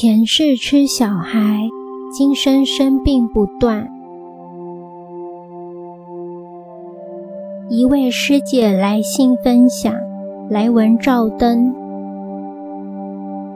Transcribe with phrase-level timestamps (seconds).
[0.00, 1.68] 前世吃小孩，
[2.16, 3.88] 今生生病不断。
[7.68, 9.92] 一位师姐来信分享，
[10.48, 11.74] 来文照灯。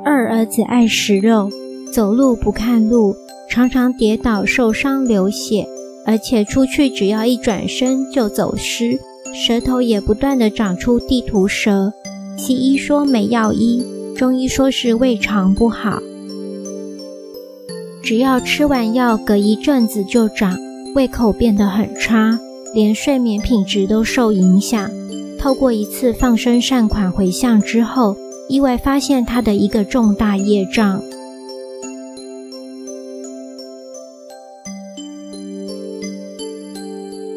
[0.04, 1.48] 二儿子爱食肉，
[1.92, 3.14] 走路不看路，
[3.48, 5.64] 常常跌倒受伤流血，
[6.04, 8.98] 而且出去只要一转身就走失，
[9.32, 11.92] 舌头也不断的长出地图舌。
[12.36, 13.86] 西医说没药医，
[14.16, 16.00] 中医说是胃肠不好。
[18.02, 20.58] 只要吃完药，隔一阵子就长，
[20.94, 22.36] 胃口变得很差，
[22.74, 24.90] 连睡眠品质都受影响。
[25.38, 28.16] 透过一次放生善款回向之后，
[28.48, 31.00] 意外发现他的一个重大业障。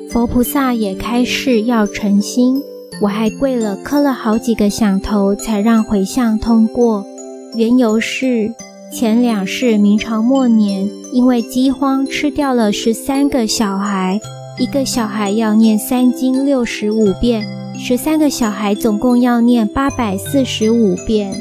[0.09, 2.59] 佛菩萨也开示要诚心，
[3.01, 7.05] 我还跪了磕了好几个响头，才让回向通过。
[7.55, 8.51] 缘由是。
[8.95, 14.21] 前两世明朝末年，因为饥荒吃掉了十三个小孩，
[14.57, 17.45] 一个小孩要念三经六十五遍，
[17.77, 21.35] 十三个小孩总共要念八百四十五遍。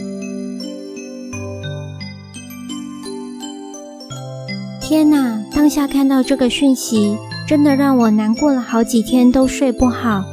[4.80, 5.40] 天哪！
[5.54, 10.24] 当下看到这个讯息，真的让我难过了好几天，都睡不好。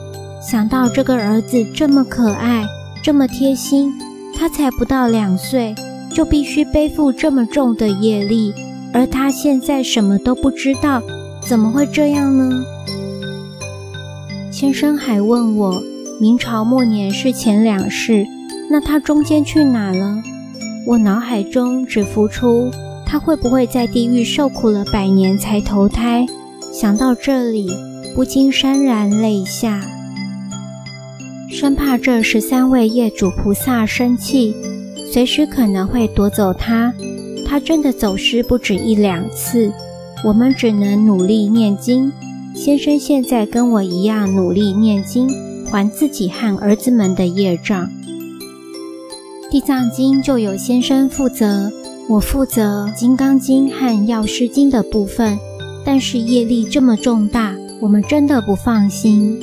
[0.41, 2.65] 想到这个儿子这么可爱，
[3.03, 3.93] 这么贴心，
[4.35, 5.75] 他才不到两岁。
[6.13, 8.53] 就必须背负这么重的业力，
[8.93, 11.01] 而他现在什么都不知道，
[11.41, 12.63] 怎么会这样呢？
[14.51, 15.81] 先生还问我，
[16.19, 18.25] 明朝末年是前两世，
[18.69, 20.21] 那他中间去哪了？
[20.85, 22.71] 我脑海中只浮出
[23.05, 26.25] 他会不会在地狱受苦了百年才投胎？
[26.71, 27.69] 想到这里，
[28.15, 29.81] 不禁潸然泪下，
[31.49, 34.55] 生怕这十三位业主菩萨生气。
[35.11, 36.93] 随时可能会夺走他，
[37.45, 39.69] 他真的走失不止一两次，
[40.23, 42.09] 我们只能努力念经。
[42.55, 45.29] 先生现在跟我一样努力念经，
[45.69, 47.89] 还自己和儿子们的业障。
[49.49, 51.69] 地藏经就由先生负责，
[52.07, 55.37] 我负责金刚经和药师经的部分，
[55.83, 59.37] 但是业力这么重大，我们真的不放心。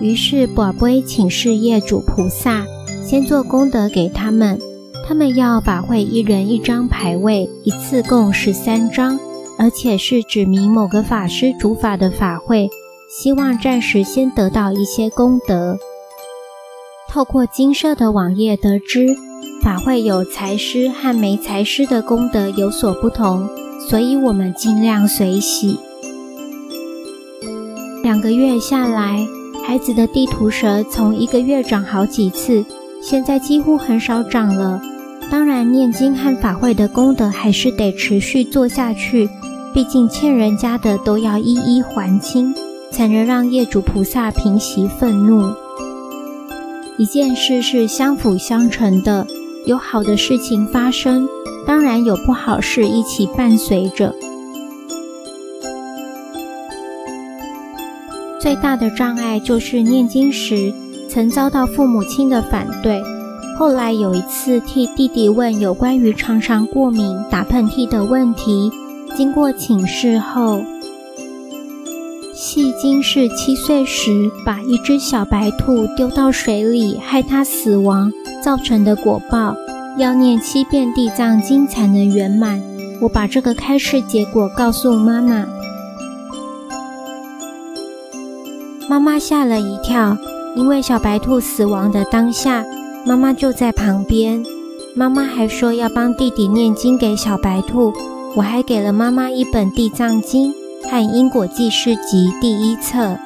[0.00, 2.64] 于是，宝杯请示业主菩萨，
[3.04, 4.58] 先做功德给他们。
[5.06, 9.18] 他们要法会一人一张牌位，一次共十三张，
[9.58, 12.68] 而且是指明某个法师主法的法会，
[13.10, 15.78] 希望暂时先得到一些功德。
[17.08, 19.16] 透过金色的网页得知，
[19.62, 23.48] 法会有财师和没财师的功德有所不同，
[23.88, 25.78] 所以我们尽量随喜。
[28.02, 29.26] 两个月下来，
[29.68, 32.64] 孩子的地图舌从一个月长好几次，
[33.02, 34.80] 现在几乎很少长了。
[35.30, 39.28] 当然，念经和法会的功德还是得持续做下去，
[39.74, 42.54] 毕竟欠人家的都要一一还清，
[42.90, 45.52] 才能让业主菩萨平息愤怒。
[46.96, 49.26] 一件事是相辅相成的，
[49.66, 51.28] 有好的事情发生，
[51.66, 54.14] 当然有不好事一起伴随着。
[58.40, 60.72] 最大的障碍就是念经时
[61.08, 63.02] 曾遭到父母亲的反对。
[63.58, 68.70] 后来有一次替弟弟问有关于常常过敏、打喷嚏的问题，
[69.16, 70.62] 经过请示后，
[72.32, 79.56] 戏精是七岁时把一只小白兔丢到水里，害它死亡造成的果报，
[79.98, 82.62] 要念七遍地藏经才能圆满。
[83.00, 85.44] 我把这个开示结果告诉妈妈。
[88.98, 90.18] 妈妈吓了一跳，
[90.56, 92.64] 因为小白兔死亡的当下，
[93.06, 94.44] 妈妈就在旁边。
[94.92, 97.92] 妈妈还说要帮弟弟念经给小白兔，
[98.34, 100.52] 我还给了妈妈一本《地藏经》
[100.90, 103.16] 和《因果记事集》第一册。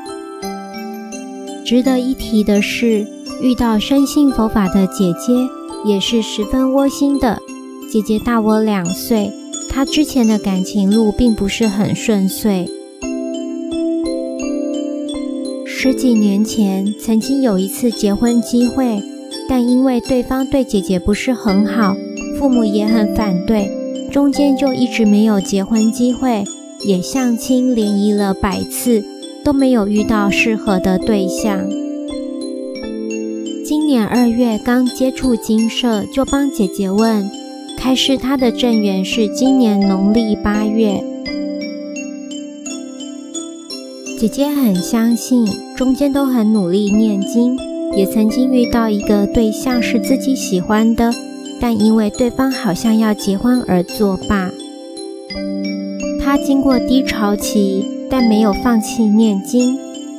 [1.65, 3.06] 值得一提的是，
[3.41, 5.33] 遇到深信佛法的姐姐
[5.86, 7.39] 也是十分窝心的。
[7.91, 9.33] 姐姐大我两岁，
[9.71, 12.69] 她之前的感情路并不是很顺遂。
[15.84, 19.03] 十几年前，曾经有一次结婚机会，
[19.49, 21.97] 但因为对方对姐姐不是很好，
[22.39, 23.69] 父母也很反对，
[24.09, 26.45] 中间就一直没有结婚机会，
[26.87, 29.03] 也相亲联谊了百次，
[29.45, 31.69] 都没有遇到适合的对象。
[33.67, 37.29] 今年二月刚接触金社，就帮姐姐问，
[37.77, 41.03] 开示她的正缘是今年农历八月。
[44.21, 45.45] 姐姐很相信，
[45.83, 47.59] 中间都很努力念经，
[47.97, 51.11] 也曾经遇到一个对象是自己喜欢的，
[51.61, 54.49] 但因为对方好像要结婚而作罢。
[56.23, 59.77] 他经过低潮期，但没有放弃念经。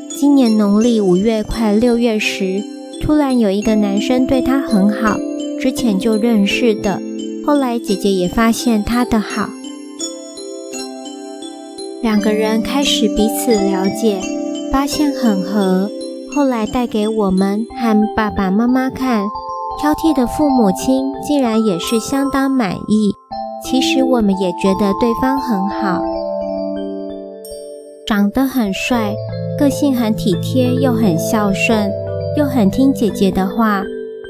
[0.09, 2.61] 今年农历五月快六月时，
[3.01, 5.17] 突然有一个男生对他很好，
[5.61, 7.01] 之前就认识的。
[7.47, 9.47] 后来姐姐也发现他的好，
[12.01, 14.19] 两个人开始彼此了解，
[14.73, 15.87] 发现很合。
[16.35, 19.23] 后来带给我们和爸爸妈妈看，
[19.79, 23.13] 挑剔的父母亲竟然也是相当满意。
[23.63, 26.01] 其实我们也觉得对方很好，
[28.07, 29.13] 长得很帅，
[29.59, 31.91] 个性很体贴，又很孝顺，
[32.35, 33.83] 又很听姐姐的话，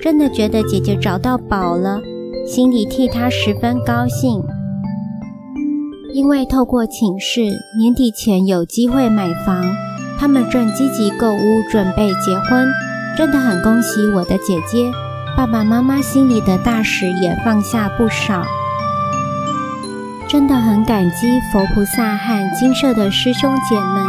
[0.04, 2.02] 真的觉得姐姐找到宝了。
[2.46, 4.44] 心里替他十分高兴，
[6.14, 7.44] 因为透过请示，
[7.80, 9.64] 年底前有机会买房，
[10.20, 12.68] 他们正积极购屋，准备结婚，
[13.18, 14.92] 真的很恭喜我的姐姐。
[15.36, 18.44] 爸爸妈妈心里的大石也放下不少，
[20.30, 24.06] 真的很感激佛菩萨和金舍的师兄姐们，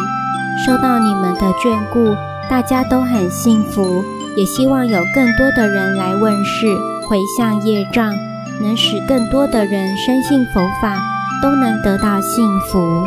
[0.66, 2.14] 受到你们的眷顾，
[2.48, 4.04] 大家都很幸福，
[4.36, 6.66] 也希望有更多的人来问世。
[7.06, 8.14] 回向业障，
[8.62, 10.96] 能使更多的人深信佛法，
[11.42, 13.06] 都能得到幸福。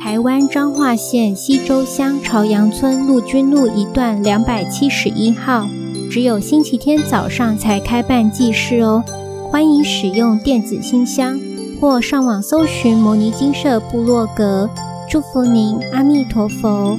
[0.00, 5.68] 台湾彰化县西州乡朝阳村陆军路一段两百七十一号，
[6.10, 9.02] 只有星期天早上才开办祭事哦。
[9.50, 11.38] 欢迎使用电子信箱
[11.80, 14.70] 或上网搜寻摩尼金舍部落格。
[15.10, 16.96] 祝福您，阿弥陀佛。